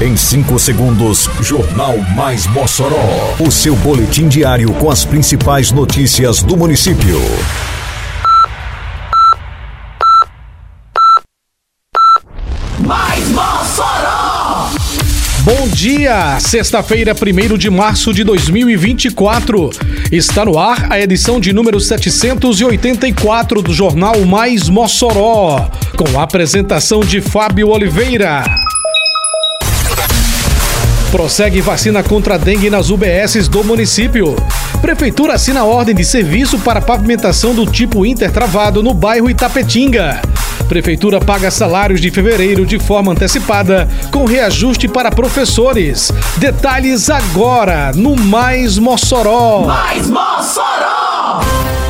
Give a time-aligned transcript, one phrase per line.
[0.00, 3.34] Em 5 segundos, Jornal Mais Mossoró.
[3.40, 7.20] O seu boletim diário com as principais notícias do município.
[12.78, 14.70] Mais Mossoró!
[15.40, 16.38] Bom dia!
[16.38, 19.70] Sexta-feira, 1 de março de 2024.
[20.12, 27.00] Está no ar a edição de número 784 do Jornal Mais Mossoró, com a apresentação
[27.00, 28.44] de Fábio Oliveira.
[31.10, 34.36] Prossegue vacina contra dengue nas UBSs do município.
[34.82, 40.20] Prefeitura assina ordem de serviço para pavimentação do tipo intertravado no bairro Itapetinga.
[40.68, 46.12] Prefeitura paga salários de fevereiro de forma antecipada, com reajuste para professores.
[46.36, 49.64] Detalhes agora no Mais Mossoró.
[49.66, 51.87] Mais Mossoró!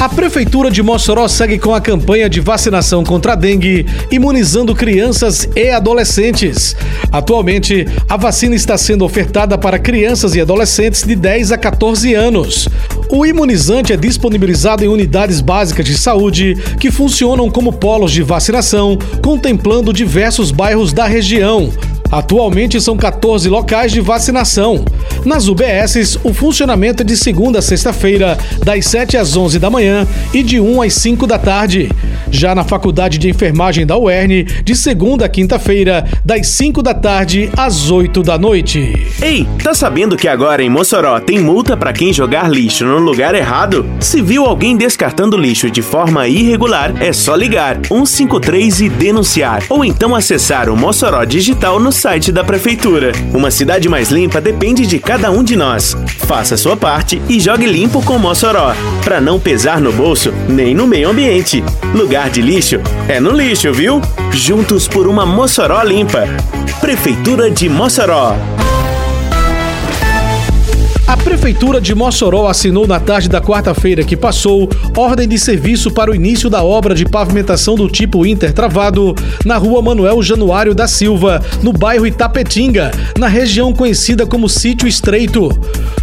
[0.00, 5.46] A Prefeitura de Mossoró segue com a campanha de vacinação contra a dengue, imunizando crianças
[5.54, 6.74] e adolescentes.
[7.12, 12.66] Atualmente, a vacina está sendo ofertada para crianças e adolescentes de 10 a 14 anos.
[13.10, 18.96] O imunizante é disponibilizado em unidades básicas de saúde que funcionam como polos de vacinação,
[19.22, 21.70] contemplando diversos bairros da região.
[22.10, 24.84] Atualmente são 14 locais de vacinação.
[25.24, 30.06] Nas UBSs, o funcionamento é de segunda a sexta-feira, das 7 às 11 da manhã
[30.32, 31.90] e de 1 às 5 da tarde.
[32.30, 37.50] Já na Faculdade de Enfermagem da UERN, de segunda a quinta-feira, das 5 da tarde
[37.56, 39.06] às 8 da noite.
[39.20, 43.34] Ei, tá sabendo que agora em Mossoró tem multa para quem jogar lixo no lugar
[43.34, 43.86] errado?
[44.00, 49.84] Se viu alguém descartando lixo de forma irregular, é só ligar 153 e denunciar, ou
[49.84, 53.12] então acessar o Mossoró Digital no site da prefeitura.
[53.30, 55.94] Uma cidade mais limpa depende de cada um de nós.
[56.26, 58.72] Faça sua parte e jogue limpo com Mossoró,
[59.04, 61.62] para não pesar no bolso nem no meio ambiente.
[61.94, 64.00] Lugar de lixo é no lixo, viu?
[64.32, 66.26] Juntos por uma Mossoró limpa.
[66.80, 68.34] Prefeitura de Mossoró.
[71.10, 76.12] A Prefeitura de Mossoró assinou na tarde da quarta-feira que passou ordem de serviço para
[76.12, 81.44] o início da obra de pavimentação do tipo intertravado na rua Manuel Januário da Silva,
[81.64, 85.48] no bairro Itapetinga, na região conhecida como Sítio Estreito.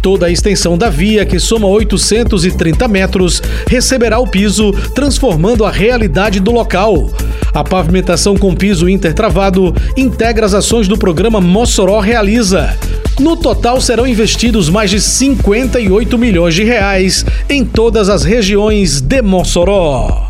[0.00, 6.40] Toda a extensão da via, que soma 830 metros, receberá o piso, transformando a realidade
[6.40, 7.10] do local.
[7.52, 12.74] A pavimentação com piso intertravado integra as ações do programa Mossoró Realiza.
[13.18, 19.22] No total serão investidos mais de 58 milhões de reais em todas as regiões de
[19.22, 20.23] Mossoró.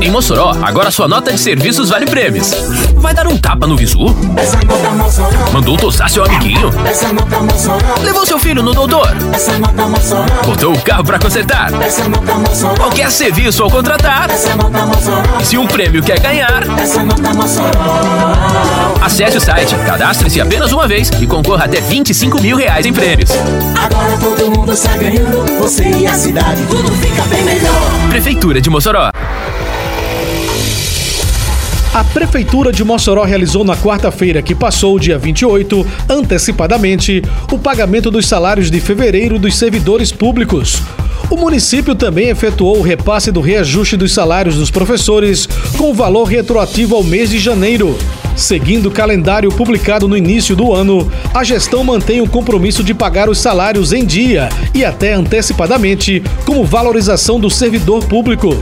[0.00, 2.50] Em Mossoró, agora sua nota de serviços vale prêmios.
[2.96, 4.14] Vai dar um tapa no visu?
[5.52, 6.70] Mandou tosar seu amiguinho?
[8.02, 9.08] Levou seu filho no doutor?
[10.44, 11.70] Botou o carro para consertar?
[12.76, 14.28] Qualquer serviço ao contratar?
[15.40, 16.64] E se um prêmio quer ganhar?
[19.00, 23.30] Acesse o site, cadastre-se apenas uma vez e concorra até 25 mil reais em prêmios.
[23.74, 27.74] Agora todo mundo está ganhando, você e a cidade, tudo fica bem melhor.
[28.10, 29.03] Prefeitura de Mossoró.
[31.94, 37.22] A Prefeitura de Mossoró realizou na quarta-feira, que passou dia 28, antecipadamente,
[37.52, 40.82] o pagamento dos salários de fevereiro dos servidores públicos.
[41.30, 45.46] O município também efetuou o repasse do reajuste dos salários dos professores,
[45.78, 47.96] com valor retroativo ao mês de janeiro.
[48.34, 53.28] Seguindo o calendário publicado no início do ano, a gestão mantém o compromisso de pagar
[53.28, 58.60] os salários em dia e até antecipadamente, como valorização do servidor público.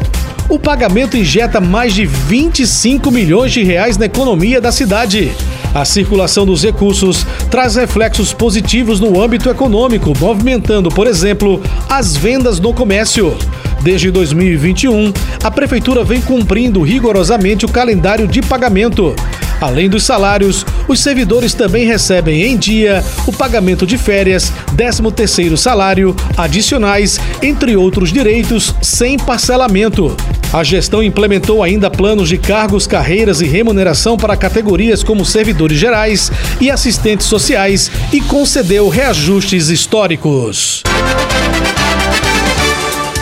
[0.52, 5.32] O pagamento injeta mais de 25 milhões de reais na economia da cidade.
[5.74, 12.60] A circulação dos recursos traz reflexos positivos no âmbito econômico, movimentando, por exemplo, as vendas
[12.60, 13.34] no comércio.
[13.80, 19.16] Desde 2021, a Prefeitura vem cumprindo rigorosamente o calendário de pagamento.
[19.58, 26.14] Além dos salários, os servidores também recebem em dia o pagamento de férias, 13º salário,
[26.36, 30.14] adicionais, entre outros direitos, sem parcelamento.
[30.52, 36.31] A gestão implementou ainda planos de cargos, carreiras e remuneração para categorias como servidores gerais
[36.60, 40.82] e assistentes sociais e concedeu reajustes históricos.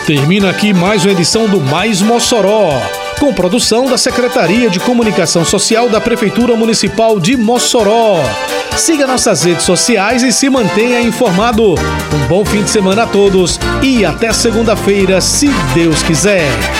[0.04, 2.82] Termina aqui mais uma edição do Mais Mossoró,
[3.20, 8.24] com produção da Secretaria de Comunicação Social da Prefeitura Municipal de Mossoró.
[8.76, 11.74] Siga nossas redes sociais e se mantenha informado.
[12.12, 16.79] Um bom fim de semana a todos e até segunda-feira, se Deus quiser.